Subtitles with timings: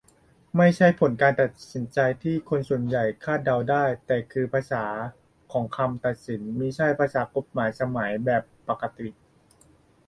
[0.57, 1.85] ไม่ใช่ผลการตัดสิน
[2.23, 4.85] ที่คนส่วนใหญ่คาดเดาได้ แต่คือภาษา
[5.51, 9.07] ของคำตัดสิน- มิใช่ภาษากฎหมายสมัยใหม่แบบปรกติ